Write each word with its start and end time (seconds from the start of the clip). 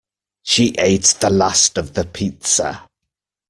She 0.41 0.73
ate 0.79 1.17
the 1.19 1.29
last 1.29 1.77
of 1.77 1.93
the 1.93 2.05
pizza 2.05 2.87